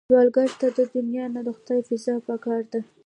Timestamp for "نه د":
1.33-1.49